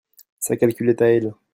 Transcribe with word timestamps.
sa 0.39 0.57
calculette 0.57 1.03
à 1.03 1.09
elle. 1.11 1.31